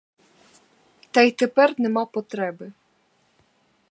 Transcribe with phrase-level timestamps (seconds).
[1.11, 2.71] Та й тепер нема потреби.